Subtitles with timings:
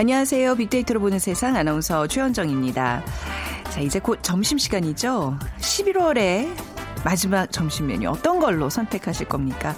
[0.00, 0.54] 안녕하세요.
[0.54, 3.04] 빅데이터로 보는 세상 아나운서 최현정입니다.
[3.64, 5.38] 자, 이제 곧 점심시간이죠.
[5.58, 6.48] 11월에
[7.04, 9.76] 마지막 점심 메뉴 어떤 걸로 선택하실 겁니까?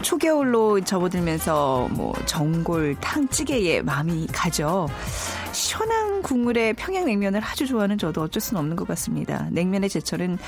[0.00, 4.88] 초겨울로 접어들면서 뭐 전골, 탕, 찌개에 마음이 가죠.
[5.52, 9.48] 시원한 국물에 평양냉면을 아주 좋아하는 저도 어쩔 수는 없는 것 같습니다.
[9.50, 10.38] 냉면의 제철은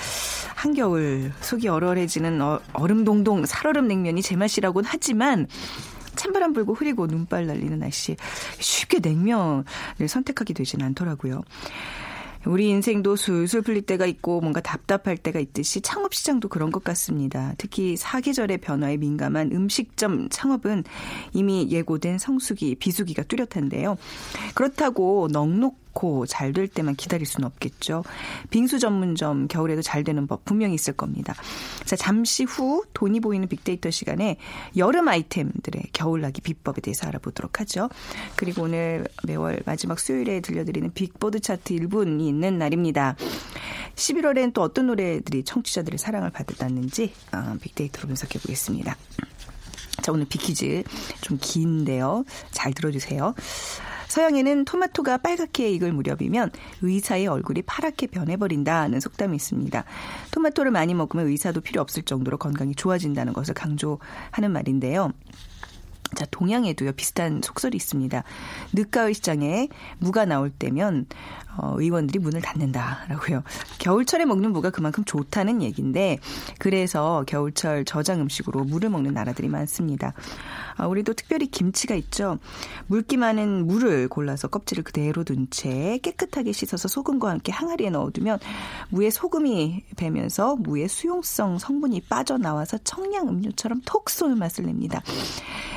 [0.54, 5.46] 한겨울 속이 얼얼해지는 어, 얼음동동 살얼음 냉면이 제맛이라고는 하지만
[6.24, 8.16] 찬바람 불고 흐리고 눈발 날리는 날씨
[8.58, 9.64] 쉽게 냉면을
[10.08, 11.42] 선택하게 되지는 않더라고요.
[12.46, 17.54] 우리 인생도 술술 풀릴 때가 있고 뭔가 답답할 때가 있듯이 창업 시장도 그런 것 같습니다.
[17.56, 20.84] 특히 사계절의 변화에 민감한 음식점 창업은
[21.32, 23.96] 이미 예고된 성수기, 비수기가 뚜렷한데요.
[24.54, 28.04] 그렇다고 넉넉 좋고 잘 될 때만 기다릴 수는 없겠죠.
[28.50, 31.34] 빙수 전문점 겨울에도 잘 되는 법 분명히 있을 겁니다.
[31.84, 34.36] 자, 잠시 후 돈이 보이는 빅데이터 시간에
[34.76, 37.88] 여름 아이템들의 겨울나기 비법에 대해서 알아보도록 하죠.
[38.36, 43.16] 그리고 오늘 매월 마지막 수요일에 들려드리는 빅보드 차트 1분이 있는 날입니다.
[43.96, 48.96] 11월엔 또 어떤 노래들이 청취자들의 사랑을 받았는지 어, 빅데이터로 분석해 보겠습니다.
[50.02, 50.84] 자, 오늘 빅퀴즈
[51.20, 52.24] 좀 긴데요.
[52.52, 53.34] 잘 들어주세요.
[54.14, 59.84] 서양에는 토마토가 빨갛게 익을 무렵이면 의사의 얼굴이 파랗게 변해버린다는 속담이 있습니다.
[60.30, 65.10] 토마토를 많이 먹으면 의사도 필요 없을 정도로 건강이 좋아진다는 것을 강조하는 말인데요.
[66.14, 68.22] 자, 동양에도요, 비슷한 속설이 있습니다.
[68.72, 71.06] 늦가을 시장에 무가 나올 때면,
[71.56, 73.42] 어, 의원들이 문을 닫는다라고요.
[73.78, 76.18] 겨울철에 먹는 무가 그만큼 좋다는 얘기인데,
[76.58, 80.14] 그래서 겨울철 저장 음식으로 물을 먹는 나라들이 많습니다.
[80.76, 82.38] 아, 우리도 특별히 김치가 있죠.
[82.86, 88.38] 물기 많은 물을 골라서 껍질을 그대로 둔 채 깨끗하게 씻어서 소금과 함께 항아리에 넣어두면
[88.88, 95.02] 무에 소금이 배면서 무의 수용성 성분이 빠져나와서 청량 음료처럼 톡 쏘는 맛을 냅니다.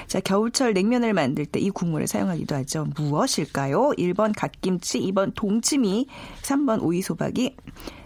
[0.08, 2.88] 자, 겨울철 냉면을 만들 때 이 국물을 사용하기도 하죠.
[2.96, 3.92] 무엇일까요?
[3.98, 6.08] 1번 갓김치, 2번 동치 미,
[6.44, 7.56] 3번 오이소박이,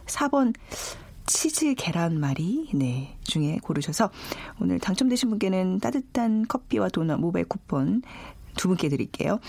[0.06, 0.54] 4번
[1.26, 4.10] 치즈 계란말이 네 중에 고르셔서
[4.60, 8.02] 오늘 당첨되신 분께는 따뜻한 커피와 도넛 모바일 쿠폰
[8.58, 9.40] 두 분께 드릴게요.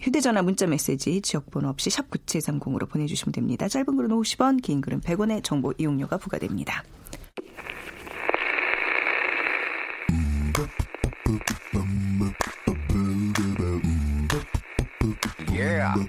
[0.00, 3.68] 휴대전화 문자 메시지 지역번호 없이 샵 9730으로 보내주시면 됩니다.
[3.68, 6.84] 짧은 글은 50원, 긴 글은 100원의 정보 이용료가 부과됩니다.
[15.50, 16.08] Yeah.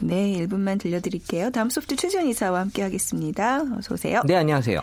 [0.00, 1.50] 네, 1분만 들려드릴게요.
[1.50, 3.62] 다음 소프트 최지원 이사와 함께 하겠습니다.
[3.78, 4.22] 어서 오세요.
[4.26, 4.80] 네, 안녕하세요.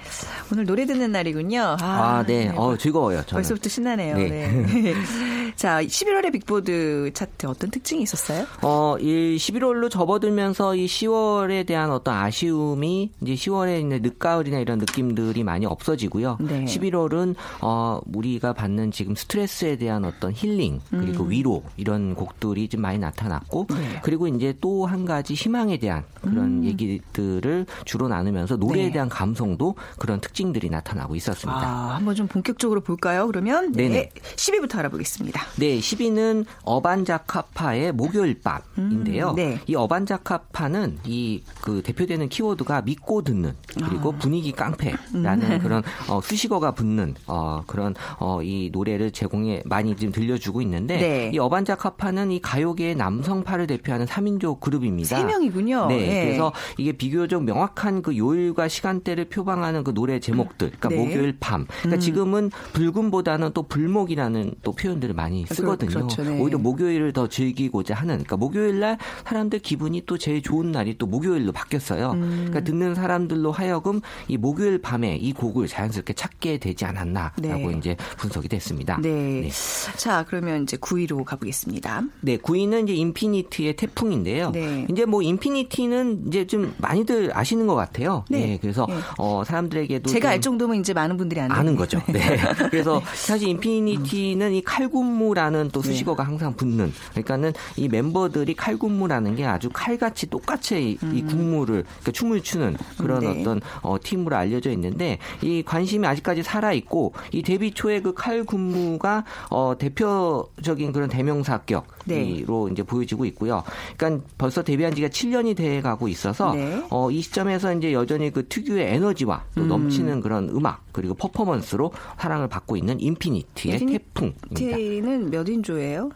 [0.51, 1.62] 오늘 노래 듣는 날이군요.
[1.62, 2.46] 아, 아 네.
[2.46, 2.53] 네.
[2.56, 3.23] 어, 즐거워요.
[3.25, 3.41] 저는.
[3.41, 4.18] 벌써부터 신나네요.
[4.18, 4.29] 네.
[4.29, 4.94] 네.
[5.56, 8.46] 자, 11월의 빅보드 차트 어떤 특징이 있었어요?
[8.62, 15.44] 어, 이 11월로 접어들면서 이 10월에 대한 어떤 아쉬움이 이제 10월에 이제 늦가을이나 이런 느낌들이
[15.44, 16.38] 많이 없어지고요.
[16.41, 16.66] 네.
[16.66, 21.29] 11월은 어, 우리가 받는 지금 스트레스에 대한 어떤 힐링 그리고 음.
[21.29, 24.00] 위로 이런 곡들이 좀 많이 나타났고 네.
[24.02, 26.64] 그리고 이제 또한 가지 희망에 대한 그런 음.
[26.64, 28.91] 얘기들을 주로 나누면서 노래에 네.
[28.91, 31.62] 대한 감성도 그런 특징들이 나타나고 있었습니다.
[31.62, 33.28] 아, 한번 좀 본격적으로 볼까요?
[33.28, 35.41] 그러면 네, 10위부터 알아보겠습니다.
[35.58, 39.31] 네, 10위는 어반자카파의 목요일 밤인데요.
[39.31, 39.59] 음, 네.
[39.68, 44.17] 이 어반자카파는 이 그 대표되는 키워드가 믿고 듣는 그리고 아.
[44.17, 45.59] 분위기 깡패라는 음.
[45.61, 51.32] 그런 어, 수식어가 붙는 어, 그런 어, 이 노래를 제공해 많이 지금 들려주고 있는데 네.
[51.34, 54.92] 이 어반자카파는 이 가요계의 남성파를 대표하는 3인조 그룹입니다.
[55.03, 55.87] 3 명이군요.
[55.87, 56.25] 네, 네.
[56.25, 60.72] 그래서 이게 비교적 명확한 그 요일과 시간대를 표방하는 그 노래 제목들.
[60.72, 60.95] 그러니까 네.
[60.95, 61.66] 목요일 밤.
[61.67, 61.99] 그러니까 음.
[61.99, 65.90] 지금은 불금보다는 또 불목이라는 또 표현들을 많이 많이 쓰거든요.
[65.90, 66.40] 그렇죠, 네.
[66.40, 71.07] 오히려 목요일을 더 즐기고자 하는 그러니까 목요일 날 사람들 기분이 또 제일 좋은 날이 또
[71.07, 72.11] 목요일로 바뀌었어요.
[72.11, 72.29] 음.
[72.47, 77.75] 그러니까 듣는 사람들로 하여금 이 목요일 밤에 이 곡을 자연스럽게 찾게 되지 않았나라고 네.
[77.78, 78.99] 이제 분석이 됐습니다.
[79.01, 79.41] 네.
[79.41, 79.49] 네.
[79.97, 82.03] 자, 그러면 이제 9위로 가보겠습니다.
[82.22, 84.51] 네, 9위는 이제 인피니트의 태풍인데요.
[84.84, 84.94] 네.
[84.94, 88.26] 이제 뭐 인피니트는 이제 좀 많이들 아시는 것 같아요.
[88.30, 88.40] 네.
[88.40, 88.96] 네 그래서 네.
[89.18, 92.02] 어, 사람들에게도 제가 알 정도면 이제 많은 분들이 아는, 아는 거죠.
[92.08, 92.38] 네.
[92.70, 95.90] 그래서 사실 인피니트는 이 칼군무라는 또 네.
[95.90, 101.16] 수식어가 항상 붙는 그러니까는 이 멤버들이 칼군무라는 게 아주 칼같이 똑같이 음.
[101.16, 103.41] 이 군무를 그러니까 춤을 추는 그런 네.
[103.41, 109.24] 어떤 어, 팀으로 알려져 있는데 이 관심이 아직까지 살아 있고 이 데뷔 초에 그 칼군무가
[109.50, 112.44] 어, 대표적인 그런 대명사격으로 네.
[112.72, 113.64] 이제 보여지고 있고요.
[113.97, 116.85] 그러니까 벌써 데뷔한 지가 7년이 돼 가고 있어서 네.
[116.90, 119.67] 어, 이 시점에서 이제 여전히 그 특유의 에너지와 또 음.
[119.67, 124.59] 넘치는 그런 음악 그리고 퍼포먼스로 사랑을 받고 있는 인피니트의 태풍입니다.
[124.59, 126.09] 인피니트는 몇 인조예요?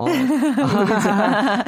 [0.00, 0.06] 어.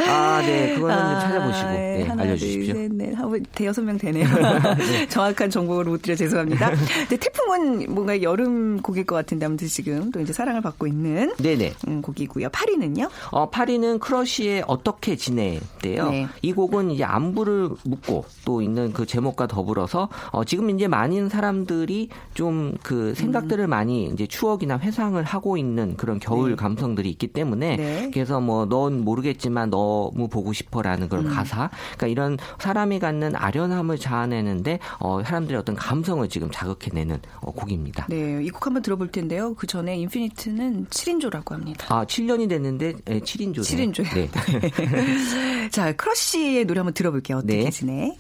[0.09, 0.75] 아, 네.
[0.75, 2.75] 그거는 아, 찾아보시고 네, 하나, 알려주십시오.
[2.75, 3.53] 둘, 셋, 넷.
[3.53, 4.27] 대여섯 명 되네요.
[4.79, 5.09] 네.
[5.09, 6.71] 정확한 정보를 못 드려 죄송합니다.
[6.71, 11.75] 근데 태풍은 뭔가 여름 곡일 것 같은데 아무튼 지금 또 이제 사랑을 받고 있는 네네.
[11.89, 12.49] 음, 곡이고요.
[12.51, 13.09] 파리는요?
[13.31, 16.11] 어, 파리는 크러쉬의 어떻게 지내인데요.
[16.11, 16.27] 네.
[16.43, 22.09] 이 곡은 이제 안부를 묻고 또 있는 그 제목과 더불어서 어, 지금 이제 많은 사람들이
[22.35, 23.71] 좀 그 생각들을 음.
[23.71, 26.57] 많이 이제 추억이나 회상을 하고 있는 그런 겨울 네.
[26.57, 28.11] 감성들이 있기 때문에 네.
[28.23, 31.35] 그래서 뭐 넌 모르겠지만 너무 보고 싶어라는 그런 음.
[31.35, 31.69] 가사.
[31.97, 38.07] 그러니까 이런 사람이 갖는 아련함을 자아내는데 어, 사람들의 어떤 감성을 지금 자극해내는 어, 곡입니다.
[38.09, 39.55] 네, 이 곡 한번 들어볼 텐데요.
[39.55, 41.87] 그 전에 인피니트는 7인조라고 합니다.
[41.89, 43.59] 아, 7년이 됐는데 네, 7인조.
[43.61, 44.05] 7인조.
[44.15, 45.69] 네.
[45.71, 47.39] 자, 크러쉬의 노래 한번 들어볼게요.
[47.39, 47.71] 어떻게 네.
[47.71, 48.17] 지내?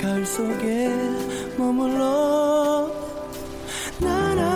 [0.00, 0.88] 가을 속에
[1.58, 2.90] 머물러
[4.00, 4.53] 난아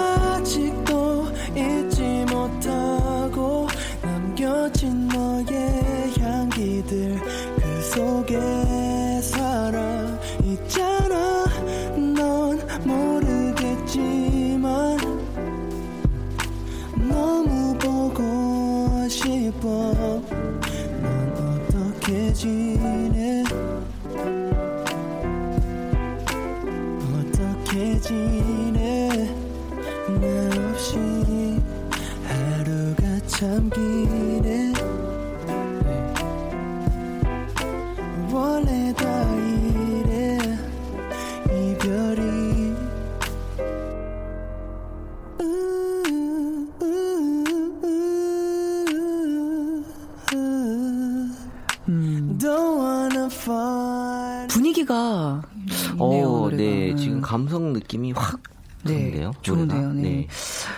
[56.29, 58.41] 어, 네, 지금 감성 느낌이 확
[58.87, 59.31] 좋은데요.
[59.31, 59.93] 네, 좋은데요.
[59.95, 60.03] 네.
[60.03, 60.29] 네.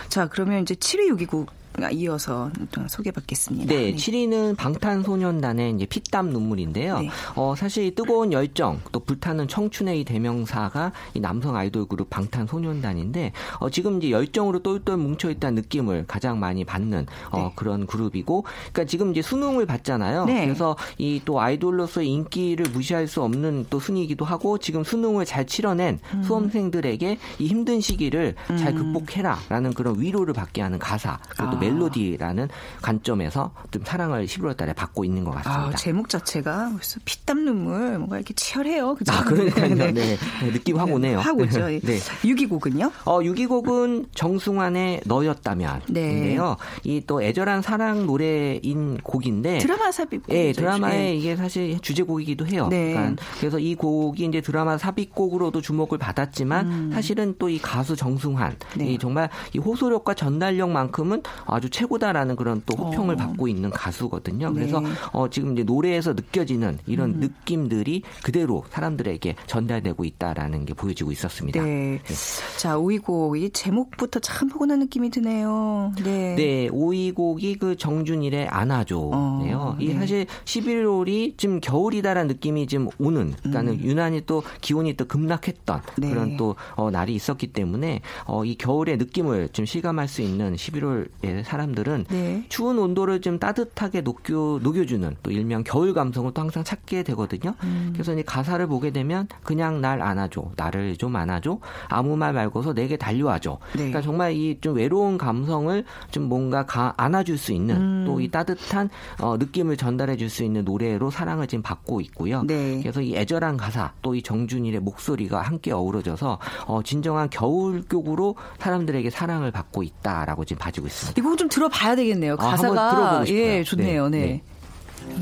[0.09, 1.47] 자, 그러면 이제 7위 6위곡
[1.93, 2.51] 이어서
[2.87, 3.73] 소개받겠습니다.
[3.73, 3.95] 네, 네.
[3.95, 6.99] 7위는 방탄소년단의 이제 피땀 눈물인데요.
[6.99, 7.09] 네.
[7.35, 13.97] 어, 사실 뜨거운 열정, 또 불타는 청춘의 대명사가 이 남성 아이돌 그룹 방탄소년단인데 어, 지금
[13.97, 17.51] 이제 열정으로 똘똘 뭉쳐있다는 느낌을 가장 많이 받는 어, 네.
[17.55, 20.25] 그런 그룹이고, 그러니까 지금 이제 수능을 받잖아요.
[20.25, 20.45] 네.
[20.45, 25.99] 그래서 이 또 아이돌로서의 인기를 무시할 수 없는 또 순위이기도 하고, 지금 수능을 잘 치러낸
[26.13, 26.23] 음.
[26.23, 28.57] 수험생들에게 이 힘든 시기를 음.
[28.57, 31.49] 잘 극복해라라는 그런 위로를 받게 하는 가사, 아.
[31.61, 32.49] 멜로디라는
[32.81, 35.67] 관점에서 좀 사랑을 11월 달에 받고 있는 것 같습니다.
[35.67, 38.95] 아, 제목 자체가 벌써 피땀 눈물 뭔가 이렇게 치열해요.
[38.95, 39.13] 그죠?
[39.13, 39.75] 아, 그러니까요.
[39.75, 39.91] 네.
[39.91, 40.17] 네.
[40.41, 40.51] 네.
[40.51, 41.19] 느낌 확 오네요.
[41.19, 41.67] 확 오죠.
[41.67, 41.79] 네.
[42.23, 42.91] 6위 곡은요?
[43.05, 45.81] 어, 6위 곡은 정승환의 너였다면.
[45.87, 46.57] 인데요.
[46.83, 46.91] 네.
[46.95, 51.15] 이또 애절한 사랑 노래인 곡인데 드라마 삽입 곡 예, 드라마의 네.
[51.15, 52.67] 이게 사실 주제곡이기도 해요.
[52.69, 52.93] 네.
[52.93, 56.91] 그러니까 그래서 이 곡이 이제 드라마 삽입곡으로도 주목을 받았지만 음.
[56.93, 63.15] 사실은 또 이 가수 정승환 이 정말 이 호소력과 전달력만큼은 아주 최고다라는 그런 또 호평을
[63.15, 63.17] 어.
[63.17, 64.53] 받고 있는 가수거든요.
[64.53, 64.89] 그래서 네.
[65.11, 67.19] 어, 지금 이제 노래에서 느껴지는 이런 음.
[67.19, 71.61] 느낌들이 그대로 사람들에게 전달되고 있다라는 게 보여지고 있었습니다.
[71.61, 71.99] 네.
[72.03, 72.13] 네.
[72.57, 75.91] 자, 오이곡 이 제목부터 참 포근한 느낌이 드네요.
[76.03, 76.35] 네.
[76.35, 79.57] 네, 오이곡이 그 정준일의 안아줘네요.
[79.57, 79.93] 어, 이 네.
[79.95, 83.79] 사실 11월이 지금 겨울이다라는 느낌이 지금 오는 그러니까는 음.
[83.81, 86.09] 유난히 또 기온이 또 급락했던 네.
[86.09, 91.40] 그런 또 어, 날이 있었기 때문에 어, 이 겨울의 느낌을 좀 실감할 수 있는 11월의
[91.43, 92.45] 사람들은 네.
[92.49, 97.55] 추운 온도를 좀 따뜻하게 녹여 녹여주는 또 일명 겨울 감성을 또 항상 찾게 되거든요.
[97.63, 97.89] 음.
[97.93, 102.97] 그래서 이 가사를 보게 되면 그냥 날 안아줘, 나를 좀 안아줘, 아무 말 말고서 내게
[102.97, 103.57] 달려와줘.
[103.73, 103.77] 네.
[103.77, 108.03] 그러니까 정말 이 좀 외로운 감성을 좀 뭔가 가, 안아줄 수 있는 음.
[108.05, 112.43] 또이 따뜻한 어, 느낌을 전달해줄 수 있는 노래로 사랑을 지금 받고 있고요.
[112.43, 112.79] 네.
[112.81, 119.51] 그래서 이 애절한 가사 또 이 정준일의 목소리가 함께 어우러져서 어, 진정한 겨울곡으로 사람들에게 사랑을
[119.51, 121.21] 받고 있다라고 지금 봐주고 있습니다.
[121.31, 122.33] 그거 좀 들어봐야 되겠네요.
[122.33, 123.41] 아, 가사가 한번 들어보고 싶어요.
[123.41, 124.09] 예, 좋네요.
[124.09, 124.19] 네.
[124.19, 124.41] 네.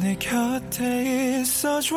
[0.02, 1.96] 내 곁에 있어줘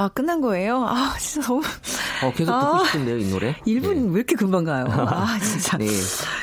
[0.00, 0.82] 아, 끝난 거예요?
[0.82, 1.60] 아, 진짜 너무.
[2.22, 3.54] 어, 계속 듣고 아, 싶은데요, 이 노래?
[3.66, 4.08] 1분 네.
[4.08, 4.86] 왜 이렇게 금방 가요?
[4.88, 5.76] 아, 진짜.
[5.76, 5.84] 네.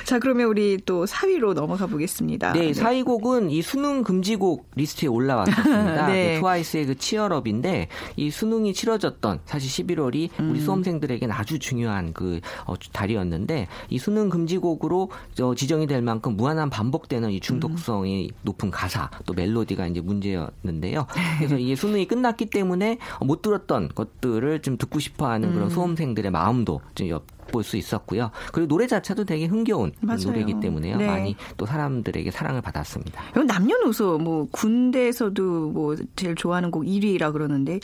[0.08, 2.54] 자, 그러면 우리 또 4위로 넘어가 보겠습니다.
[2.54, 6.08] 네, 4위 곡은 이 수능 금지곡 리스트에 올라왔었습니다.
[6.08, 6.14] 네.
[6.14, 10.52] 네, 트와이스의 그 CHEER UP인데 이 수능이 치러졌던 사실 11월이 음.
[10.52, 16.70] 우리 수험생들에게는 아주 중요한 그 어, 달이었는데 이 수능 금지곡으로 저 지정이 될 만큼 무한한
[16.70, 21.06] 반복되는 이 중독성이 높은 가사 또 멜로디가 이제 문제였는데요.
[21.38, 25.54] 그래서 이 수능이 끝났기 때문에 못 들었던 것들을 좀 듣고 싶어하는 음.
[25.54, 27.26] 그런 수험생들의 마음도 좀 엿.
[27.48, 28.32] 볼 수 있었고요.
[28.54, 30.20] 그리고 노래 자체도 되게 흥겨운 맞아요.
[30.26, 30.98] 노래이기 때문에요.
[30.98, 31.08] 네.
[31.08, 33.22] 많이 또 사람들에게 사랑을 받았습니다.
[33.46, 37.80] 남녀노소 뭐 군대에서도 뭐 제일 좋아하는 곡 1위라 그러는데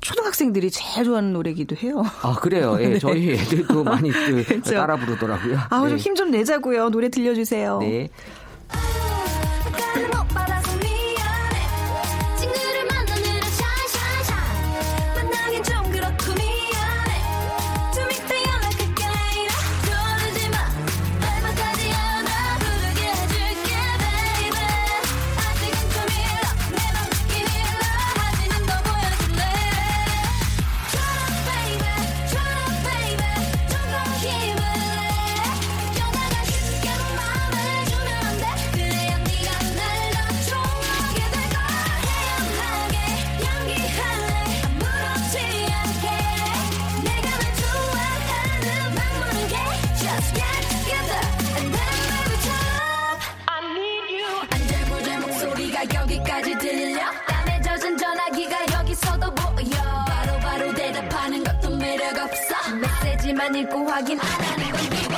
[0.00, 2.02] 초등학생들이 제일 좋아하는 노래기도 해요.
[2.22, 2.76] 아 그래요.
[2.80, 2.98] 예, 네.
[2.98, 4.74] 저희 애들도 많이 그 그렇죠.
[4.74, 5.58] 따라 부르더라고요.
[5.70, 5.90] 아, 네.
[5.90, 6.90] 좀힘좀 내자고요.
[6.90, 7.78] 노래 들려주세요.
[7.78, 8.08] 네.
[63.42, 65.16] 메시지만 읽고 확인 안 하는 건 기본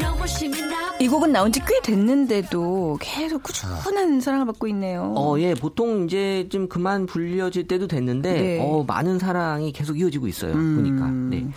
[0.00, 5.12] 너무 심이 나이 곡은 나온 지 꽤 됐는데도 계속 꾸준한 사랑을 받고 있네요.
[5.16, 8.58] 어, 예, 보통 이제 좀 그만 불려질 때도 됐는데, 네.
[8.60, 10.52] 어, 많은 사랑이 계속 이어지고 있어요.
[10.54, 10.76] 음.
[10.76, 11.06] 보니까.
[11.30, 11.48] 네.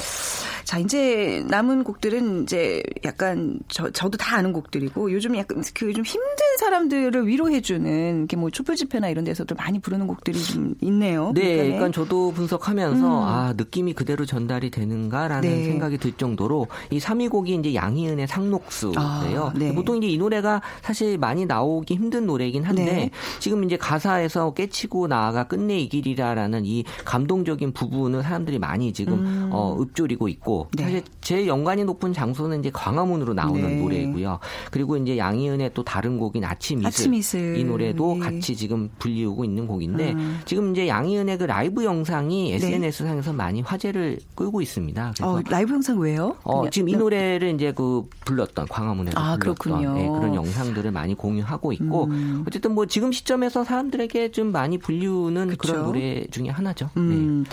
[0.65, 6.38] 자, 이제 남은 곡들은 이제 약간 저, 저도 다 아는 곡들이고 요즘 약간 그좀 힘든
[6.60, 11.31] 사람들을 위로해주는 이렇게 뭐 촛불 집회나 이런 데서도 많이 부르는 곡들이 좀 있네요.
[11.36, 11.69] 네, 그러니까 네.
[11.69, 15.65] 그러니까 저도 분석하면서 아 느낌이 그대로 전달이 되는가라는 네.
[15.65, 18.95] 생각이 들 정도로 이 3위 곡이 이제 양희은의 상록수예요.
[18.98, 19.74] 아, 네.
[19.75, 23.12] 보통 이제 이 노래가 사실 많이 나오기 힘든 노래이긴 한데 네.
[23.39, 29.77] 지금 이제 가사에서 깨치고 나아가 끝내 이 길이라라는 이 감동적인 부분을 사람들이 많이 지금 어,
[29.79, 30.68] 읊조리고 있고 음.
[30.76, 30.84] 네.
[30.84, 33.82] 사실 제일 연관이 높은 장소는 이제 광화문으로 나오는 네.
[33.82, 34.40] 노래이고요.
[34.72, 37.58] 그리고 이제 양희은의 또 다른 곡인 아침 이슬, 아침 이슬.
[37.58, 38.20] 이 노래도 네.
[38.20, 40.40] 같이 지금 불리우고 있는 곡인데 음.
[40.46, 42.56] 지금 이제 양희은의 그 라이브 영상이 네.
[42.56, 45.14] SNS 상에서 많이 화제를 끌고 있습니다.
[45.16, 46.36] 그래서 어, 라이브 영상 왜요?
[46.44, 49.96] 어, 지금 이 노래를 이제 그 불렀던 광화문에서 아, 불렀던.
[49.96, 52.44] 네, 그런 영상들을 많이 공유하고 있고 음.
[52.48, 55.74] 어쨌든 뭐 지금 시점에서 사람들에게 좀 많이 불리우는 그쵸.
[55.74, 56.90] 그런 노래 중에 하나죠.
[56.96, 57.02] 네.
[57.02, 57.46] 음.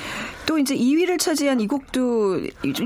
[0.46, 2.40] 또 이제 2위를 차지한 이 곡도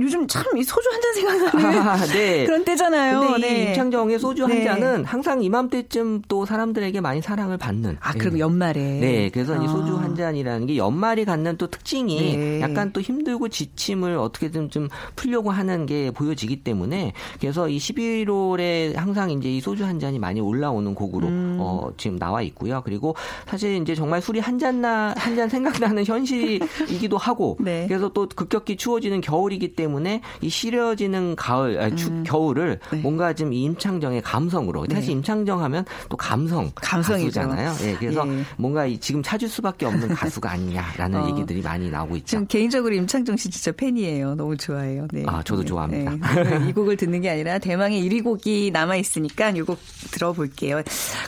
[0.06, 2.44] 요즘 참 이 소주 한 잔 생각나는 아, 네.
[2.46, 3.20] 그런 때잖아요.
[3.20, 3.68] 근데 이 네.
[3.68, 4.66] 임창정의 소주 네.
[4.66, 7.98] 한 잔은 항상 이맘때쯤 또 사람들에게 많이 사랑을 받는.
[8.00, 8.18] 아, 네.
[8.18, 8.80] 그럼 연말에.
[8.80, 9.68] 네, 그래서 이 아.
[9.68, 12.60] 소주 한 잔이라는 게 연말이 갖는 또 특징이 네.
[12.60, 19.30] 약간 또 힘들고 지침을 어떻게든 좀 풀려고 하는 게 보여지기 때문에 그래서 이 11월에 항상
[19.30, 21.56] 이제 이 소주 한 잔이 많이 올라오는 곡으로 음.
[21.60, 22.82] 어, 지금 나와 있고요.
[22.84, 23.14] 그리고
[23.46, 27.84] 사실 이제 정말 술이 한 잔 나 한 잔 생각나는 현실이기도 하고 네.
[27.88, 32.98] 그래서 또 급격히 추워지는 겨울이기 때문에 때문에 이 시려지는 가을, 아니, 추, 겨울을 네.
[32.98, 35.12] 뭔가 좀이 임창정의 감성으로 사실 네.
[35.12, 37.40] 임창정 하면 또 감성 감성이죠.
[37.40, 37.74] 가수잖아요.
[37.82, 38.42] 예, 그래서 예.
[38.56, 41.28] 뭔가 이 지금 찾을 수밖에 없는 가수가 아니냐라는 어.
[41.30, 42.36] 얘기들이 많이 나오고 있죠.
[42.36, 44.34] 전 개인적으로 임창정 씨 진짜 팬이에요.
[44.34, 45.06] 너무 좋아해요.
[45.12, 45.24] 네.
[45.26, 46.12] 아, 저도 좋아합니다.
[46.42, 46.68] 네.
[46.68, 49.78] 이 곡을 듣는 게 아니라 대망의 1위 곡이 남아 있으니까 이 곡
[50.12, 50.82] 들어볼게요.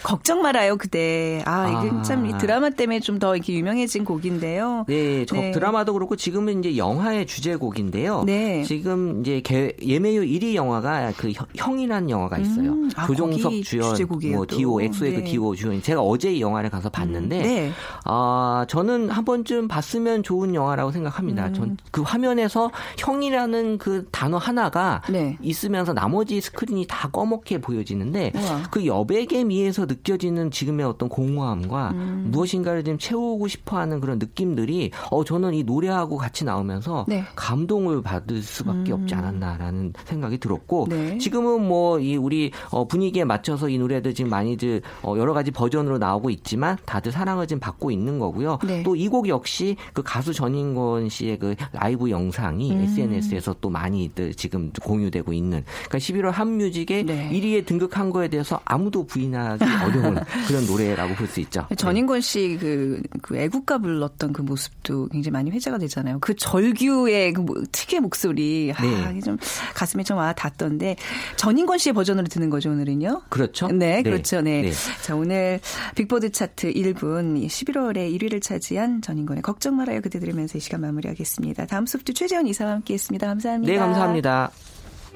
[0.05, 1.43] 걱정 말아요, 그대.
[1.45, 2.03] 아, 이게 아.
[2.03, 4.85] 참이 드라마 때문에 좀 더 이렇게 유명해진 곡인데요.
[4.87, 5.51] 네, 저 네.
[5.51, 8.23] 드라마도 그렇고 지금은 이제 영화의 주제곡인데요.
[8.27, 8.58] 네.
[8.65, 12.73] 지금 이제 개- 예매율 1위 영화가 그 형- 형이라는 영화가 있어요.
[12.73, 13.95] 음, 아, 조종석 주연,
[14.33, 14.57] 뭐 또.
[14.57, 15.25] 디오 엑소의 그 네.
[15.25, 15.81] 디오 주연.
[15.83, 17.73] 제가 어제 이 영화를 가서 봤는데, 네.
[18.05, 21.47] 아 저는 한 번쯤 봤으면 좋은 영화라고 생각합니다.
[21.49, 21.55] 음.
[21.55, 25.37] 전그 화면에서 형이라는 그 단어 하나가 네.
[25.41, 28.63] 있으면서 나머지 스크린이 다 꺼멓게 보여지는데 우와.
[28.71, 32.29] 그 여백의 미에서 느껴지는 지금의 어떤 공허함과 음.
[32.31, 37.25] 무엇인가를 좀 채우고 싶어하는 그런 느낌들이 어 저는 이 노래하고 같이 나오면서 네.
[37.37, 41.19] 감동을 받을 수밖에 없지 않았나라는 생각이 들었고 네.
[41.19, 45.99] 지금은 뭐 이 우리 어 분위기에 맞춰서 이 노래들 지금 많이들 어 여러 가지 버전으로
[45.99, 48.59] 나오고 있지만 다들 사랑을 지금 받고 있는 거고요.
[48.67, 48.83] 네.
[48.83, 52.81] 또이 곡 역시 그 가수 전인권 씨의 그 라이브 영상이 음.
[52.83, 57.31] SNS에서 또 많이들 지금 공유되고 있는 그러니까 11월 한뮤직에 네.
[57.33, 61.67] 1위에 등극한 거에 대해서 아무도 부인하기 어려운 그런 노래라고 볼 수 있죠.
[61.77, 66.19] 전인권 씨 그, 그 애국가 불렀던 그 모습도 굉장히 많이 회자가 되잖아요.
[66.21, 68.38] 그 절규의 그 뭐- 특유의 목소리.
[68.77, 69.09] 아, 네.
[69.13, 69.39] 이게 좀
[69.75, 70.97] 가슴에 좀 와 닿던데
[71.37, 73.23] 전인권 씨의 버전으로 듣는 거죠, 오늘은요?
[73.29, 73.69] 그렇죠?
[73.69, 74.41] 네, 그렇죠.
[74.41, 74.63] 네.
[74.63, 74.73] 네.
[75.01, 75.61] 자, 오늘
[75.95, 81.67] 빅보드 차트 1분 11월에 1위를 차지한 전인권의 걱정 말아요 그대 들으면서 이 시간 마무리하겠습니다.
[81.67, 83.29] 다음 소프트 최재원 이사와 함께 했습니다.
[83.29, 83.73] 감사합니다.
[83.73, 84.51] 네, 감사합니다.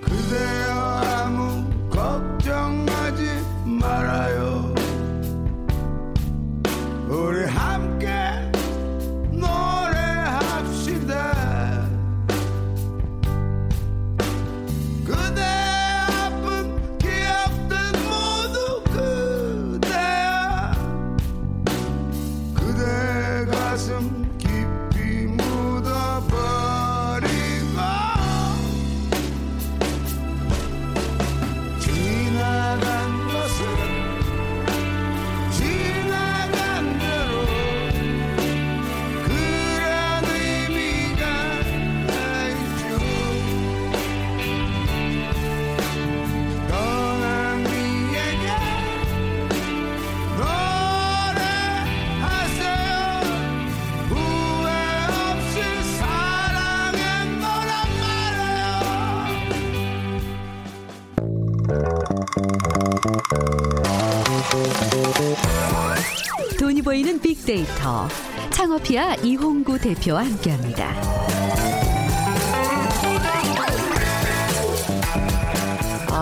[0.01, 0.73] 그대여
[1.17, 3.25] 아무 걱정하지
[3.65, 4.52] 말아요
[67.53, 68.09] 빅데이터
[68.51, 71.22] 창업이야 이홍구 대표와 함께합니다.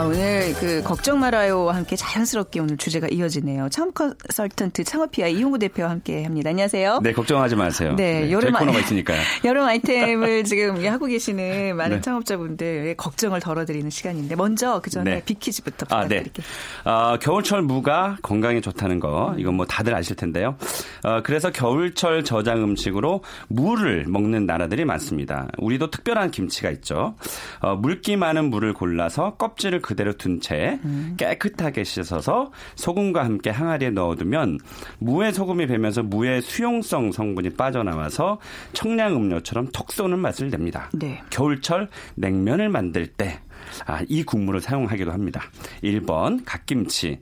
[0.01, 3.69] 아, 오늘 그 걱정 말아요와 함께 자연스럽게 오늘 주제가 이어지네요.
[3.69, 6.49] 창업 컨설턴트 창업피아 이용구 대표와 함께 합니다.
[6.49, 7.01] 안녕하세요.
[7.03, 7.93] 네, 걱정하지 마세요.
[7.97, 9.21] 네, 네, 여름 코너가 아이- 있으니까요.
[9.45, 12.01] 여름 아이템을 지금 하고 계시는 많은 네.
[12.01, 15.23] 창업자분들의 걱정을 덜어드리는 시간인데 먼저 그 전에 네.
[15.23, 16.23] 빅퀴즈부터 아, 네.
[16.23, 16.47] 부탁드릴게요.
[16.87, 20.57] 어, 겨울철 무가 건강에 좋다는 거, 이건 뭐 다들 아실 텐데요.
[21.05, 25.49] 어, 그래서 겨울철 저장 음식으로 무를 먹는 나라들이 많습니다.
[25.59, 27.17] 우리도 특별한 김치가 있죠.
[27.61, 30.79] 어, 물기 많은 무를 골라서 껍질을 그대로 둔 채
[31.17, 34.61] 깨끗하게 씻어서 소금과 함께 항아리에 넣어두면
[35.01, 38.39] 무에 소금이 배면서 무의 수용성 성분이 빠져나와서
[38.73, 40.91] 청량 음료처럼 톡 쏘는 맛을 냅니다.
[40.93, 41.21] 네.
[41.31, 43.41] 겨울철 냉면을 만들 때,
[43.85, 45.43] 아, 이 국물을 사용하기도 합니다.
[45.83, 47.19] 1번 갓김치,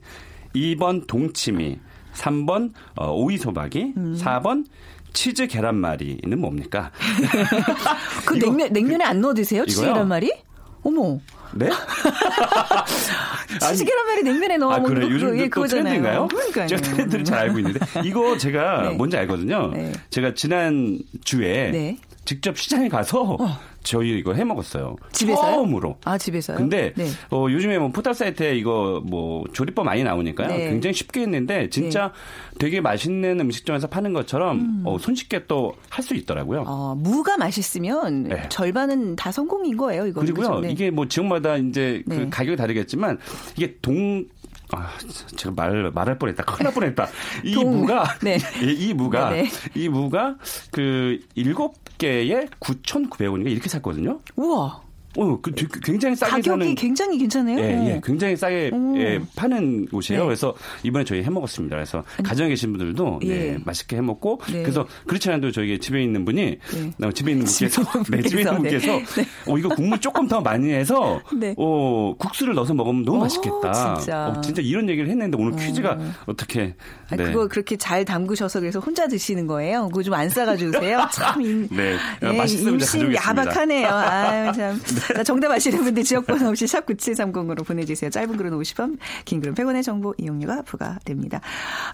[0.53, 1.79] 2번 동치미,
[2.13, 4.15] 3번 어, 오이소박이, 음.
[4.15, 4.65] 4번
[5.13, 6.91] 치즈 계란말이는 뭡니까?
[8.25, 9.63] 그 냉면, 냉면에 안 넣어 드세요?
[9.63, 9.67] 이거요?
[9.67, 10.31] 치즈 계란말이?
[10.83, 11.19] 어머.
[11.53, 11.69] 네?
[13.59, 15.07] 치즈 계란말이 냉면에 넣어 아, 먹는 그래.
[15.07, 15.83] 거 요즘 그거- 예, 또 그거잖아요.
[15.83, 16.27] 트렌드인가요?
[16.27, 16.67] 그러니까요.
[16.67, 18.89] 제가 트렌드를 잘 알고 있는데 이거 제가 네.
[18.95, 19.71] 뭔지 알거든요.
[19.73, 19.91] 네.
[20.09, 21.97] 제가 지난 주에 네.
[22.29, 23.37] 직접 시장에 가서
[23.81, 24.97] 저희 이거 해 먹었어요.
[25.13, 25.51] 집에서요?
[25.51, 25.97] 처음으로.
[26.05, 26.57] 아, 집에서요?
[26.57, 27.07] 근데 네.
[27.31, 30.47] 어, 요즘에 뭐 포털 사이트에 이거 뭐 조리법 많이 나오니까요.
[30.47, 30.69] 네.
[30.69, 32.13] 굉장히 쉽게 했는데 진짜
[32.59, 36.65] 되게 맛있는 음식점에서 파는 것처럼 어, 손쉽게 또 할 수 있더라고요.
[36.67, 38.47] 어, 무가 맛있으면 네.
[38.49, 40.21] 절반은 다 성공인 거예요, 이거.
[40.21, 42.29] 그리고요, 이게 뭐 지역마다 이제 그 네.
[42.29, 43.17] 가격이 다르겠지만
[43.57, 44.23] 이게 동
[44.71, 44.89] 아,
[45.35, 46.43] 제가 말 말할 뻔했다.
[46.43, 47.07] 큰일 날 뻔했다.
[47.43, 48.37] 이 동- 무가 네.
[48.61, 49.49] 이, 이 무가 네네.
[49.75, 50.35] 이 무가
[50.71, 54.19] 그 일곱 개에 9,900원인가 이렇게 샀거든요.
[54.35, 54.81] 우와.
[55.17, 55.51] 어, 그,
[55.83, 57.57] 굉장히 싸게 가격이 사는 굉장히 괜찮아요.
[57.59, 57.85] 예, 어.
[57.87, 58.95] 예, 굉장히 싸게 오.
[58.97, 60.21] 예, 파는 곳이에요.
[60.21, 60.25] 네.
[60.27, 61.75] 그래서 이번에 저희 해 먹었습니다.
[61.75, 63.57] 그래서 가정에 계신 분들도 네, 예.
[63.65, 64.61] 맛있게 해 먹고 네.
[64.61, 66.57] 그래서 그렇지 않아도 저희 집에 있는 분이
[66.99, 67.07] 네.
[67.07, 70.41] 어, 집에 있는 분께서 집에 네, 집에 있는 분께서 분께서, 어, 이거 국물 조금 더
[70.41, 71.55] 많이 해서 네.
[71.57, 73.95] 어, 국수를 넣어서 먹으면 너무 오, 맛있겠다.
[73.95, 74.27] 진짜.
[74.27, 76.75] 어, 진짜 이런 얘기를 했는데 오늘 퀴즈가 어떻게
[77.09, 79.87] 아, 그거 그렇게 잘 담그셔서 그래서 혼자 드시는 거예요?
[79.87, 81.07] 그거 좀 안 싸가지고 드세요?
[81.13, 83.09] 참, 임, 네, 예, 맛있으면 임신.
[83.09, 83.15] 네.
[83.15, 83.87] 야박하네요.
[83.87, 84.81] 아유, 참.
[85.15, 88.09] 자, 정답 아시는 분들 지역번호 없이 샵 9730으로 보내주세요.
[88.09, 91.41] 짧은 글은 50원, 긴 글은 100원의 정보 이용료가 부과됩니다.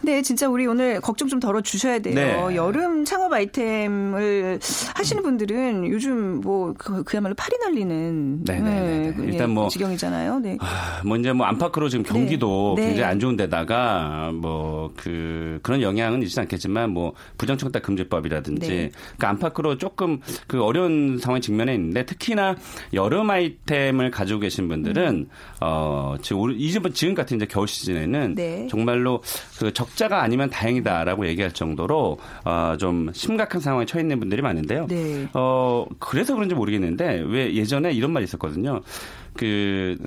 [0.01, 2.15] 네, 진짜 우리 오늘 걱정 좀 덜어주셔야 돼요.
[2.15, 2.55] 네.
[2.55, 4.59] 여름 창업 아이템을
[4.95, 8.43] 하시는 분들은 요즘 뭐, 그, 그야말로 팔이 날리는.
[8.43, 9.13] 네, 네, 네, 네.
[9.13, 10.39] 그, 일단 예, 뭐 지경이잖아요.
[10.39, 10.57] 네.
[11.05, 12.81] 뭐 이제 뭐 안팎으로 지금 경기도 네.
[12.81, 12.87] 네.
[12.89, 18.91] 굉장히 안 좋은 데다가 뭐 그 그런 영향은 있지 않겠지만 뭐 부정청탁 금지법이라든지 네.
[19.17, 22.55] 그 안팎으로 조금 그 어려운 상황에 직면해 있는데 특히나
[22.95, 25.27] 여름 아이템을 가지고 계신 분들은
[25.61, 28.67] 어 지금 올- 이번 지금 같은 이제 겨울 시즌에는 네.
[28.69, 29.21] 정말로
[29.59, 34.87] 그 적자가 아니면 다행이다라고 얘기할 정도로 어좀 심각한 상황에 처해 있는 분들이 많은데요.
[34.87, 35.27] 네.
[35.33, 38.81] 어 그래서 그런지 모르겠는데 왜 예전에 이런 말이 있었거든요.
[39.33, 39.97] 그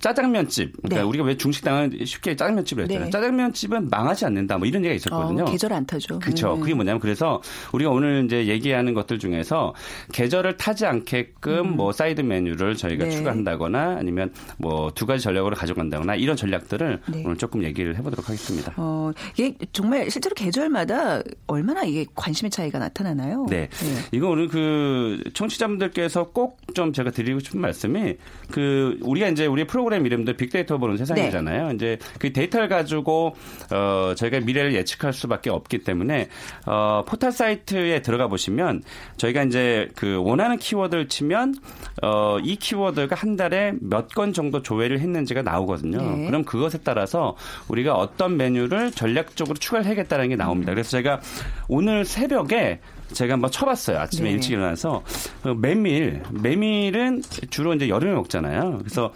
[0.00, 0.72] 짜장면집.
[0.82, 1.08] 그러니까 네.
[1.08, 3.04] 우리가 왜 중식당은 쉽게 짜장면집을 했잖아요.
[3.06, 3.10] 네.
[3.10, 4.58] 짜장면집은 망하지 않는다.
[4.58, 5.44] 뭐 이런 얘기가 있었거든요.
[5.44, 6.18] 어, 계절 안 타죠.
[6.18, 6.54] 그렇죠.
[6.54, 6.60] 네.
[6.60, 7.40] 그게 뭐냐면 그래서
[7.72, 9.74] 우리가 오늘 이제 얘기하는 것들 중에서
[10.12, 13.08] 계절을 타지 않게끔 뭐 사이드 메뉴를 저희가 음.
[13.08, 13.16] 네.
[13.16, 17.22] 추가한다거나 아니면 뭐 두 가지 전략으로 가져간다거나 이런 전략들을 네.
[17.24, 18.72] 오늘 조금 얘기를 해보도록 하겠습니다.
[18.76, 23.46] 어, 이게 정말 실제로 계절마다 얼마나 이게 관심의 차이가 나타나나요?
[23.50, 23.68] 네.
[24.12, 28.16] 이거 오늘 그 청취자분들께서 꼭 좀 제가 드리고 싶은 말씀이
[28.50, 31.70] 그 우리가 이제 우리 프로 그램 이름도 빅데이터 보는 세상이잖아요.
[31.72, 33.34] 이제 그 데이터를 가지고
[33.72, 36.28] 어 저희가 미래를 예측할 수밖에 없기 때문에
[36.66, 38.82] 어 포털 사이트에 들어가 보시면
[39.16, 41.54] 저희가 이제 그 원하는 키워드를 치면
[42.02, 45.98] 어 이 키워드가 한 달에 몇 건 정도 조회를 했는지가 나오거든요.
[45.98, 46.26] 네.
[46.26, 47.36] 그럼 그것에 따라서
[47.68, 50.72] 우리가 어떤 메뉴를 전략적으로 추가를 해야겠다는 게 나옵니다.
[50.72, 51.20] 그래서 제가
[51.68, 52.80] 오늘 새벽에
[53.12, 53.98] 제가 한번 쳐봤어요.
[53.98, 54.34] 아침에 네.
[54.34, 55.02] 일찍 일어나서
[55.42, 58.78] 그 메밀, 메밀은 주로 이제 여름에 먹잖아요.
[58.78, 59.12] 그래서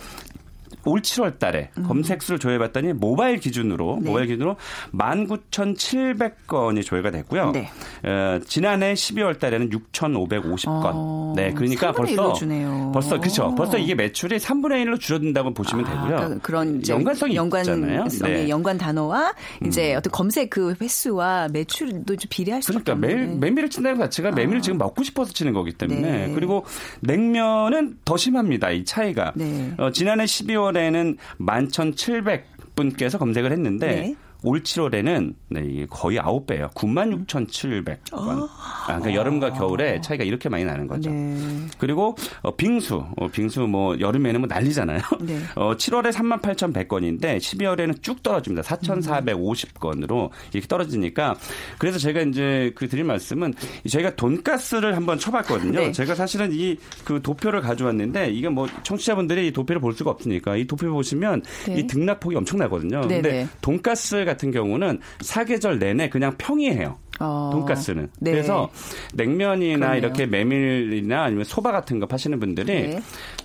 [0.84, 4.00] 올 7월 달에 검색 수를 조회해봤더니 모바일 기준으로 음.
[4.00, 4.08] 네.
[4.10, 4.56] 모바일 기준으로
[4.92, 7.52] 19,700건이 조회가 됐고요.
[7.52, 7.68] 네.
[8.04, 10.90] 어, 지난해 12월 달에는 6,550건.
[10.94, 12.90] 어, 네, 그러니까 3분의 벌써 1로 주네요.
[12.92, 13.44] 벌써 그렇죠.
[13.44, 13.54] 어.
[13.54, 16.16] 벌써 이게 매출이 3분의 1로 줄어든다고 보시면 되고요.
[16.16, 17.94] 그러니까 그런 연관성이 있잖아요.
[17.94, 18.42] 연관성의 네.
[18.44, 18.48] 음.
[18.48, 19.34] 연관 단어와
[19.66, 23.40] 이제 어떤 검색 그 횟수와 매출도 좀 비례할 수 그러니까 없는.
[23.40, 26.32] 매, 메밀을 친다는 것 자체가 메밀을 지금 먹고 싶어서 치는 거기 때문에 네.
[26.34, 26.64] 그리고
[27.00, 28.70] 냉면은 더 심합니다.
[28.70, 29.32] 이 차이가.
[29.34, 29.72] 네.
[29.78, 34.16] 어, 지난해 12월 에는 11,700분께서 검색을 했는데 네.
[34.42, 36.72] 올 7월에는 네, 거의 9배예요.
[36.74, 37.98] 96,700건.
[38.12, 41.10] 아, 그러니까 여름과 겨울에 차이가 이렇게 많이 나는 거죠.
[41.10, 41.66] 네.
[41.78, 45.00] 그리고 어, 빙수, 어, 빙수 뭐 여름에는 뭐 난리잖아요.
[45.20, 45.38] 네.
[45.56, 48.62] 어, 7월에 38,100건인데 12월에는 쭉 떨어집니다.
[48.62, 51.36] 4,450건으로 이렇게 떨어지니까
[51.78, 53.54] 그래서 제가 이제 그 드릴 말씀은
[53.88, 55.80] 저희가 돈가스를 한번 쳐봤거든요.
[55.80, 55.92] 네.
[55.92, 60.66] 제가 사실은 이 그 도표를 가져왔는데 이게 뭐 청취자분들이 이 도표를 볼 수가 없으니까 이
[60.66, 61.80] 도표 보시면 네.
[61.80, 63.00] 이 등락폭이 엄청나거든요.
[63.02, 63.48] 네, 근데 네.
[63.60, 66.98] 돈가스 같은 경우는 사계절 내내 그냥 평이해요.
[67.20, 67.50] 어.
[67.52, 68.08] 돈가스는.
[68.18, 68.30] 네.
[68.32, 68.70] 그래서
[69.14, 69.98] 냉면이나 그러네요.
[69.98, 73.00] 이렇게 메밀이나 아니면 소바 같은 거 파시는 분들이 네.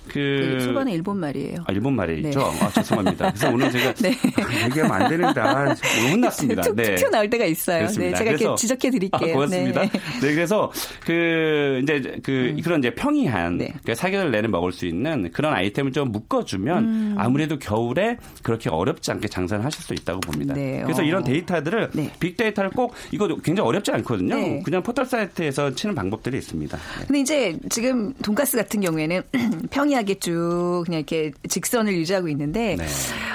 [0.08, 1.58] 그 소반은 일본 말이에요.
[1.66, 2.38] 아, 일본 말이죠.
[2.38, 2.64] 네.
[2.64, 3.32] 아, 죄송합니다.
[3.32, 4.10] 그래서 오늘 제가 네.
[4.64, 5.76] 얘기하면 안 되는데 아, 오늘
[6.12, 6.62] 혼났습니다.
[6.62, 6.94] 툭 네.
[6.94, 7.78] 튀어나올 때가 있어요.
[7.80, 8.18] 그렇습니다.
[8.18, 9.30] 네, 제가 이렇게 지적해 드릴게요.
[9.30, 9.80] 아, 고맙습니다.
[9.82, 9.90] 네.
[9.90, 10.34] 네.
[10.34, 10.72] 그래서
[11.04, 13.74] 그 이제 그 그런 이제 평이한 네.
[13.84, 17.14] 그 사계절 내내 먹을 수 있는 그런 아이템을 좀 묶어주면 음.
[17.18, 20.54] 아무래도 겨울에 그렇게 어렵지 않게 장사를 하실 수 있다고 봅니다.
[20.54, 21.04] 네, 그래서 어.
[21.04, 22.10] 이런 데이터들을 네.
[22.20, 24.34] 빅데이터를 꼭 이거 굉장히 어렵지 않거든요.
[24.34, 24.62] 네.
[24.64, 26.76] 그냥 포털 사이트에서 치는 방법들이 있습니다.
[26.76, 27.06] 네.
[27.06, 29.22] 근데 이제 지금 돈가스 같은 경우에는
[29.70, 32.86] 평이하게 쭉 그냥 이렇게 직선을 유지하고 있는데 네.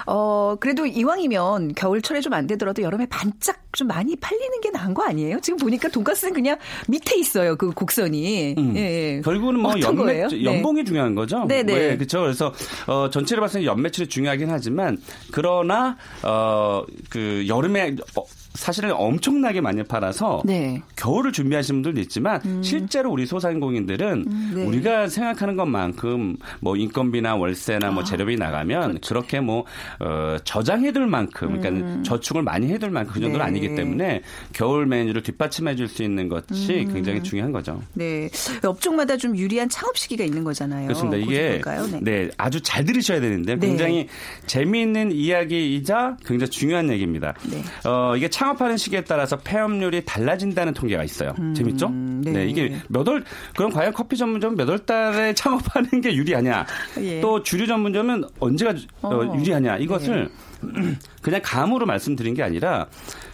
[0.08, 5.04] 어 그래도 이왕이면 겨울철에 좀 안 되더라도 여름에 반짝 좀 많이 팔리는 게 나은 거
[5.04, 5.40] 아니에요?
[5.42, 8.56] 지금 보니까 돈가스는 그냥 밑에 있어요 그 곡선이.
[8.58, 8.74] 음.
[8.76, 8.80] 예,
[9.18, 9.22] 예.
[9.22, 9.74] 결국은 뭐?
[9.80, 10.44] 연매, 네.
[10.44, 11.46] 연봉이 중요한 거죠.
[11.48, 11.98] 네네.
[11.98, 12.22] 그렇죠.
[12.22, 12.54] 그래서
[12.88, 14.98] 어, 전체를 봤을 때 연매출이 중요하긴 하지만
[15.32, 20.82] 그러나 어, 그 여름에 어, 사실은 엄청나게 많이 팔아서 네.
[20.96, 24.66] 겨울을 준비하시는 분들도 있지만 실제로 우리 소상공인들은 네.
[24.66, 29.66] 우리가 생각하는 것만큼 뭐 인건비나 월세나 뭐 재료비 나가면 그렇게 뭐
[30.00, 33.50] 어, 저장해둘 만큼, 그러니까 저축을 많이 해둘 만큼 그 정도는 네.
[33.50, 34.22] 아니기 때문에
[34.54, 37.82] 겨울 메뉴를 뒷받침해줄 수 있는 것이 굉장히 중요한 거죠.
[37.94, 38.30] 네.
[38.64, 40.88] 업종마다 좀 유리한 창업 시기가 있는 거잖아요.
[40.88, 41.18] 그렇습니다.
[41.18, 41.62] 이게?
[41.92, 42.00] 네.
[42.02, 42.30] 네.
[42.38, 43.68] 아주 잘 들으셔야 되는데 네.
[43.68, 44.08] 굉장히
[44.46, 47.34] 재미있는 이야기이자 굉장히 중요한 얘기입니다.
[47.50, 47.64] 네.
[47.90, 51.36] 어, 이게 창업하는 시기에 따라서 폐업률이 달라진다는 통계가 있어요.
[51.56, 51.90] 재밌죠?
[51.90, 52.48] 네.
[52.48, 53.24] 이게 몇 월
[53.56, 56.66] 그럼 과연 커피 전문점 몇 월 달에 창업하는 게 유리하냐?
[57.02, 57.22] 예.
[57.22, 58.74] 또 주류 전문점은 언제가
[59.04, 59.38] 어, 어.
[59.38, 59.78] 유리하냐?
[59.78, 60.28] 이것을
[61.22, 62.88] 그냥 감으로 말씀드린 게 아니라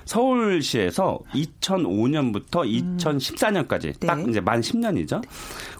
[0.05, 2.65] 서울시에서 2005년부터
[2.97, 4.29] 2014년까지 딱 네.
[4.29, 5.21] 이제 만 10년이죠.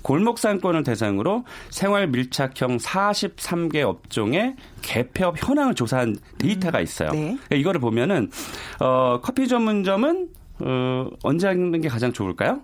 [0.02, 7.12] 골목 상권을 대상으로 생활 밀착형 43개 업종의 개폐업 현황을 조사한 데이터가 있어요.
[7.12, 7.20] 네.
[7.20, 8.30] 그러니까 이거를 보면은
[8.80, 10.30] 어, 커피 전문점은
[10.60, 12.62] 어, 언제 하는 게 가장 좋을까요?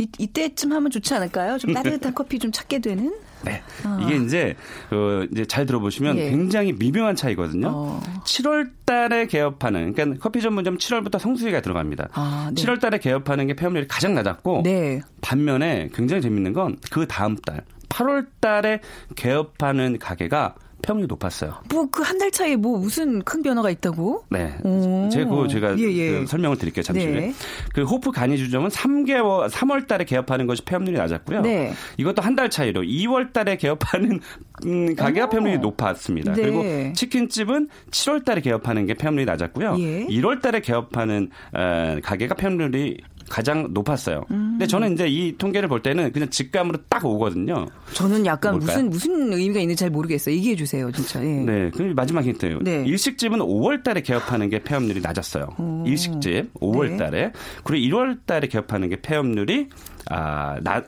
[0.00, 1.58] 이, 이때쯤 하면 좋지 않을까요?
[1.58, 3.12] 좀 따뜻한 커피 좀 찾게 되는?
[3.42, 3.62] 네.
[4.02, 4.54] 이게 이제
[4.90, 6.28] 어 이제 잘 들어보시면 예.
[6.30, 7.68] 굉장히 미묘한 차이거든요.
[7.72, 8.00] 어.
[8.24, 12.08] 7월 달에 개업하는 그러니까 커피 전문점 7월부터 성수기가 들어갑니다.
[12.12, 12.62] 아, 네.
[12.62, 15.00] 7월 달에 개업하는 게 폐업률이 가장 낮았고 네.
[15.22, 18.80] 반면에 굉장히 재밌는 건 그 다음 달 8월 달에
[19.16, 21.54] 개업하는 가게가 폐업률이 높았어요.
[21.72, 24.24] 뭐 그 한 달 차이에 뭐 무슨 큰 변화가 있다고?
[24.30, 24.56] 네.
[24.64, 25.08] 오.
[25.48, 26.10] 제가 예, 예.
[26.20, 26.82] 그 설명을 드릴게요.
[26.82, 27.20] 잠시 후에.
[27.20, 27.32] 네.
[27.72, 31.42] 그 호프 간이 주점은 3개월 3월 달에 개업하는 것이 폐업률이 낮았고요.
[31.42, 31.72] 네.
[31.96, 34.20] 이것도 한 달 차이로 2월 달에 개업하는
[34.66, 36.32] 음, 가게가 폐업률이 높았습니다.
[36.32, 36.42] 네.
[36.42, 39.76] 그리고 치킨집은 7월 달에 개업하는 게 폐업률이 낮았고요.
[39.78, 40.06] 예.
[40.06, 42.98] 1월 달에 개업하는 어, 가게가 폐업률이
[43.30, 44.24] 가장 높았어요.
[44.32, 44.50] 음.
[44.58, 47.66] 근데 저는 이제 이 통계를 볼 때는 그냥 직감으로 딱 오거든요.
[47.94, 48.84] 저는 약간 뭘까요?
[48.84, 50.34] 무슨 무슨 의미가 있는지 잘 모르겠어요.
[50.34, 51.22] 얘기해 주세요, 진짜.
[51.24, 51.26] 예.
[51.26, 52.58] 네, 그 마지막 힌트예요.
[52.60, 52.84] 네.
[52.84, 55.46] 일식집은 5월 달에 개업하는 게 폐업률이 낮았어요.
[55.86, 56.96] 일식집 5월 네.
[56.96, 57.32] 달에.
[57.64, 59.68] 그리고 1월 달에 개업하는 게 폐업률이
[60.10, 60.84] 아, 낮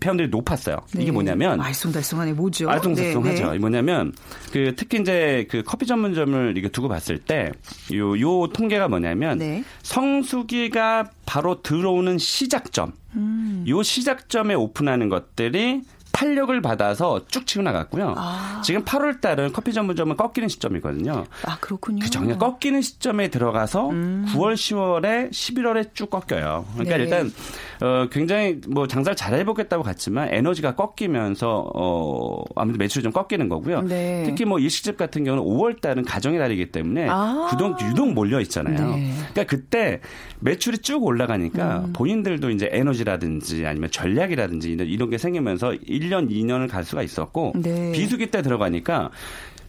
[0.00, 0.76] 폐업률이 높았어요.
[0.94, 1.10] 이게 네.
[1.10, 2.34] 뭐냐면 알쏭달쏭하네.
[2.34, 2.68] 뭐죠?
[2.68, 3.22] 알쏭달쏭하죠.
[3.22, 3.58] 네, 네.
[3.58, 4.12] 뭐냐면
[4.52, 9.64] 그 특히 이제 그 커피 전문점을 이게 두고 봤을 때요요 통계가 뭐냐면 네.
[9.82, 12.92] 성수기가 바로 들어오는 시작점.
[13.16, 13.64] 음.
[13.66, 15.82] 요 시작점에 오픈하는 것들이
[16.18, 18.14] 탄력을 받아서 쭉 치고 나갔고요.
[18.16, 18.60] 아.
[18.64, 21.24] 지금 8월 달은 커피 전문점은 꺾이는 시점이거든요.
[21.44, 22.00] 아, 그렇군요.
[22.02, 26.66] 그 정말 꺾이는 시점에 들어가서 9월, 10월에, 11월에 쭉 꺾여요.
[26.72, 26.98] 그러니까 음.
[26.98, 27.04] 네.
[27.04, 27.32] 일단
[27.80, 33.82] 어 굉장히 뭐 장사를 잘 해보겠다고 갔지만 에너지가 꺾이면서 어 아무래도 매출이 좀 꺾이는 거고요.
[33.82, 34.24] 네.
[34.26, 37.46] 특히 뭐 일식집 같은 경우는 5월 달은 가정의 달이기 때문에 아.
[37.50, 38.96] 구독 유독 몰려 있잖아요.
[38.96, 39.12] 네.
[39.32, 40.00] 그러니까 그때
[40.40, 41.92] 매출이 쭉 올라가니까 음.
[41.92, 45.74] 본인들도 이제 에너지라든지 아니면 전략이라든지 이런 게 생기면서
[46.08, 47.92] 1년, 2년을 갈 수가 있었고 네.
[47.92, 49.10] 비수기 때 들어가니까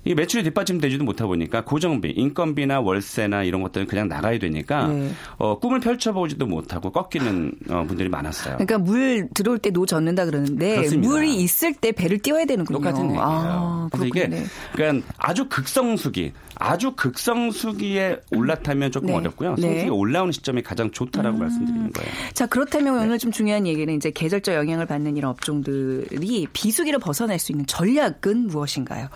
[0.05, 5.11] 이 매출이 뒷받침되지도 못하다 보니까 고정비, 인건비나 월세나 이런 것들은 그냥 나가야 되니까 네.
[5.37, 8.55] 어, 꿈을 펼쳐보지도 못하고 꺾이는 어, 분들이 많았어요.
[8.55, 11.07] 그러니까 물 들어올 때 노 젓는다 그러는데 그렇습니다.
[11.09, 12.77] 물이 있을 때 배를 띄워야 되는군요.
[12.79, 13.21] 똑같은 얘기예요.
[13.21, 14.07] 아, 그래서.
[14.07, 14.43] 이게 네.
[14.71, 19.15] 그러니까 아주 극성수기, 아주 극성수기에 올라타면 조금 네.
[19.15, 19.55] 어렵고요.
[19.55, 19.61] 네.
[19.61, 22.11] 성수기 올라오는 시점이 가장 좋다라고 말씀드리는 거예요.
[22.33, 23.05] 자, 그렇다면 네.
[23.05, 28.47] 오늘 좀 중요한 얘기는 이제 계절적 영향을 받는 이런 업종들이 비수기를 벗어날 수 있는 전략은
[28.47, 29.07] 무엇인가요?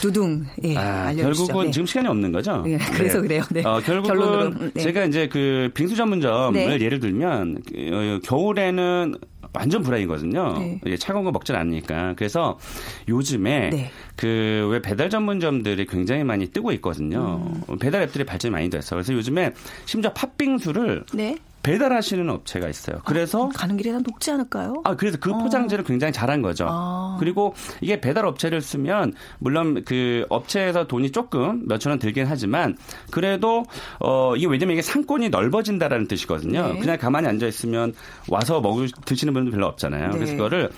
[0.00, 1.46] 두둥, 예, 아, 알려주시죠.
[1.46, 1.70] 결국은 네.
[1.72, 2.64] 지금 시간이 없는 거죠.
[2.68, 3.42] 예, 그래서 그래요.
[3.50, 3.62] 네.
[3.64, 4.82] 어, 결국은 결론으로, 음, 네.
[4.82, 6.80] 제가 이제 그 빙수 전문점을 네.
[6.80, 9.16] 예를 들면 어, 겨울에는
[9.52, 10.58] 완전 불황이거든요.
[10.58, 10.80] 네.
[10.84, 12.14] 이게 차가운 거 먹질 않으니까.
[12.16, 12.58] 그래서
[13.08, 13.90] 요즘에 네.
[14.16, 17.42] 그왜 배달 전문점들이 굉장히 많이 뜨고 있거든요.
[17.68, 17.78] 음.
[17.78, 18.98] 배달 앱들이 발전이 많이 됐어요.
[18.98, 19.52] 그래서 요즘에
[19.84, 21.36] 심지어 팥빙수를 네.
[21.62, 22.98] 배달하시는 업체가 있어요.
[23.04, 24.82] 그래서 가는 길에 다 녹지 않을까요?
[24.84, 26.66] 아, 그래서 그 포장재를 굉장히 잘한 거죠.
[26.68, 27.16] 아.
[27.20, 32.76] 그리고 이게 배달 업체를 쓰면 물론 그 업체에서 돈이 조금 몇천 원 들긴 하지만
[33.10, 33.64] 그래도
[34.00, 36.72] 어 이게 왜냐면 이게 상권이 넓어진다라는 뜻이거든요.
[36.72, 36.78] 네.
[36.80, 37.94] 그냥 가만히 앉아 있으면
[38.28, 40.08] 와서 먹을 드시는 분들 별로 없잖아요.
[40.08, 40.16] 네.
[40.16, 40.70] 그래서 그거를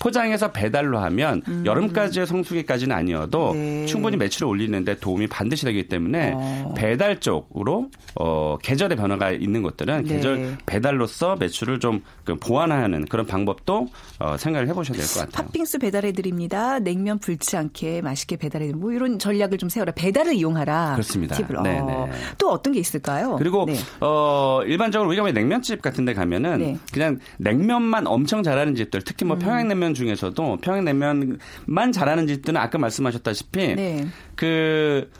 [0.00, 3.80] 포장해서 배달로 하면 여름까지의 성수기까지는 아니어도 음.
[3.80, 3.86] 네.
[3.86, 6.74] 충분히 매출을 올리는데 도움이 반드시 되기 때문에 어.
[6.76, 10.14] 배달 쪽으로 어 계절의 변화가 있는 것들은 네.
[10.14, 10.29] 계절
[10.66, 13.88] 배달로서 매출을 좀그 보완하는 그런 방법도
[14.18, 15.46] 어, 생각을 해보셔야 될 것 같아요.
[15.46, 16.78] 팥빙수 배달해 드립니다.
[16.78, 18.72] 냉면 불지 않게 맛있게 배달해.
[18.72, 19.92] 뭐 이런 전략을 좀 세워라.
[19.92, 20.92] 배달을 이용하라.
[20.92, 21.36] 그렇습니다.
[21.36, 21.56] 팁을.
[21.56, 21.62] 어.
[21.62, 22.10] 네네.
[22.38, 23.36] 또 어떤 게 있을까요?
[23.36, 23.74] 그리고 네.
[24.00, 26.70] 어 일반적으로 우리가 왜 냉면집 같은 데 가면은 네.
[26.72, 26.80] 음.
[26.92, 34.06] 그냥 냉면만 엄청 잘하는 집들 특히 뭐 평양냉면 중에서도 평양냉면만 잘하는 집들은 아까 말씀하셨다시피 네.
[34.36, 35.10] 그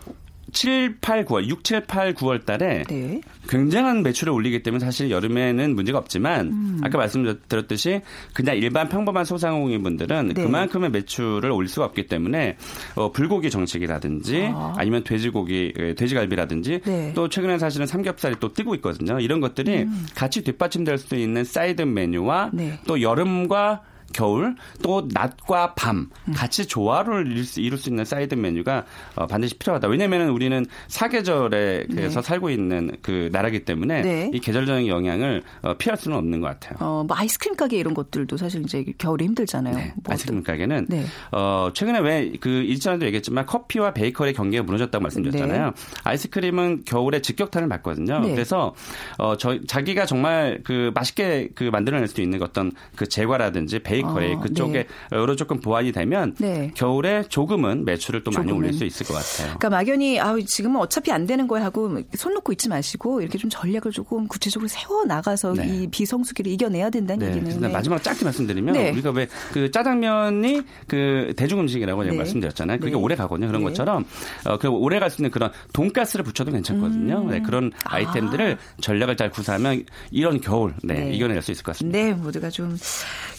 [0.53, 3.21] 7, 8, 9월, 6, 7, 8, 9월 달에 네.
[3.49, 6.81] 굉장한 매출을 올리기 때문에 사실 여름에는 문제가 없지만 음.
[6.83, 8.01] 아까 말씀드렸듯이
[8.35, 10.43] 그냥 일반 평범한 소상공인분들은 네.
[10.43, 12.57] 그만큼의 매출을 올릴 수가 없기 때문에
[12.95, 14.75] 어, 불고기 정식이라든지 아.
[14.77, 17.09] 아니면 돼지고기, 에, 돼지갈비라든지 네.
[17.09, 17.13] 음.
[17.15, 19.21] 또 최근에 사실은 삼겹살이 또 뜨고 있거든요.
[19.21, 22.79] 이런 것들이 같이 뒷받침될 수 있는 사이드 메뉴와 네.
[22.87, 28.85] 또 여름과 겨울 또 낮과 밤 같이 조화를 이룰 수, 이룰 수 있는 사이드 메뉴가
[29.15, 29.89] 어, 반드시 필요하다.
[29.89, 32.27] 왜냐하면 우리는 사계절에 그래서 네.
[32.27, 34.31] 살고 있는 그 나라기 때문에 네.
[34.33, 36.77] 이 계절적인 영향을 어, 피할 수는 없는 것 같아요.
[36.81, 39.75] 어, 뭐 아이스크림 가게 이런 것들도 사실 이제 겨울에 힘들잖아요.
[39.75, 41.05] 뭐 네, 아이스크림 가게는 네.
[41.33, 45.73] 어, 최근에 왜 그 일전에도 얘기했지만 커피와 베이커리 경계가 무너졌다고 말씀드렸잖아요.
[46.05, 48.21] 아이스크림은 겨울에 직격탄을 맞거든요.
[48.21, 48.33] 네.
[48.33, 48.75] 그래서
[49.19, 54.33] 어, 저, 자기가 정말 그 맛있게 그 만들어낼 수 있는 어떤 그 제과라든지 베이 커리
[54.35, 56.71] 어, 그쪽에 여러 조금 보완이 되면 네.
[56.75, 58.65] 겨울에 조금은 매출을 또 많이 조금은.
[58.65, 59.57] 올릴 수 있을 것 같아요.
[59.59, 63.51] 그러니까 막연히 아 지금은 어차피 안 되는 거야 하고 손 놓고 있지 마시고 이렇게 좀
[63.51, 65.67] 전략을 조금 구체적으로 세워 나가서 네.
[65.67, 67.33] 이 비성수기를 이겨내야 된다는 네.
[67.33, 68.91] 얘기는 그래서 마지막 짧게 말씀드리면 네.
[68.91, 72.19] 우리가 왜 그 짜장면이 그 대중 음식이라고 제가 네.
[72.19, 72.79] 말씀드렸잖아요.
[72.79, 72.97] 그게 네.
[72.97, 73.47] 오래 가거든요.
[73.49, 73.69] 그런 네.
[73.69, 74.05] 것처럼
[74.47, 77.25] 어, 그 오래 갈 수 있는 그런 돈가스를 붙여도 괜찮거든요.
[77.29, 81.13] 네, 그런 아이템들을 전략을 잘 구사하면 이런 겨울 네, 네.
[81.13, 81.99] 이겨낼 수 있을 것 같습니다.
[81.99, 82.77] 네, 모두가 좀,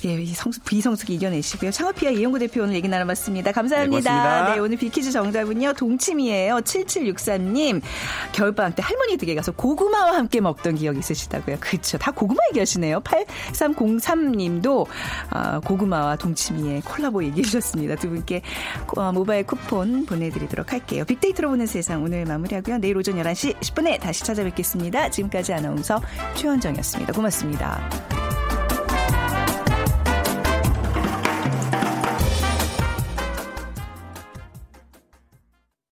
[0.04, 1.71] 예, 이 성수, 비성수기 이겨내시고요.
[1.71, 3.51] 창업피아 이용구 대표 오늘 얘기 나눠봤습니다.
[3.51, 4.45] 감사합니다.
[4.45, 4.55] 네.
[4.55, 6.57] 네, 오늘 비키즈 정답은요, 동침이에요.
[6.57, 7.81] 7763님.
[8.33, 11.57] 겨울방학 때 할머니 댁에 가서 고구마와 함께 먹던 기억 있으시다고요.
[11.59, 11.97] 그쵸.
[11.97, 12.99] 다 고구마 얘기하시네요.
[13.01, 14.85] 8303님도,
[15.29, 17.95] 아, 고구마와 동치미의 콜라보 얘기해 주셨습니다.
[17.95, 18.41] 두 분께
[18.95, 21.05] 어, 모바일 쿠폰 보내드리도록 할게요.
[21.05, 22.79] 빅데이터로 보는 세상 오늘 마무리하고요.
[22.79, 25.09] 내일 오전 11시 10분에 다시 찾아뵙겠습니다.
[25.09, 26.01] 지금까지 아나운서
[26.35, 27.13] 최원정이었습니다.
[27.13, 28.31] 고맙습니다.